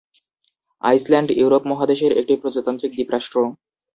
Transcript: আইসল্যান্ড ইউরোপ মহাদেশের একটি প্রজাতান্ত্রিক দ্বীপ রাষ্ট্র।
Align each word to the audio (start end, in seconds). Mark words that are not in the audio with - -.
আইসল্যান্ড 0.81 1.29
ইউরোপ 1.33 1.63
মহাদেশের 1.71 2.11
একটি 2.19 2.33
প্রজাতান্ত্রিক 2.41 2.91
দ্বীপ 2.95 3.09
রাষ্ট্র। 3.11 3.37